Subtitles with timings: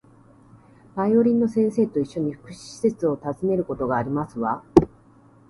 [0.95, 4.63] バイオリンの先生と一緒に、福祉施設を訪ねることがありますわ